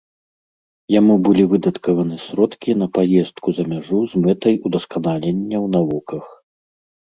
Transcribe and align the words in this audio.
Яму 0.99 1.17
былі 1.27 1.43
выдаткаваны 1.51 2.17
сродкі 2.23 2.71
на 2.83 2.87
паездку 2.97 3.47
за 3.59 3.63
мяжу 3.75 3.99
з 4.15 4.25
мэтай 4.25 4.59
удасканалення 4.71 5.57
ў 5.65 5.75
навуках. 5.79 6.23